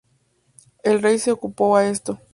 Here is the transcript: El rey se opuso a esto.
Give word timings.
El 0.81 0.99
rey 1.03 1.19
se 1.19 1.31
opuso 1.33 1.75
a 1.75 1.87
esto. 1.87 2.19